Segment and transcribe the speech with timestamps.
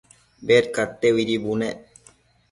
[0.51, 1.83] Bedcadteuidi bunec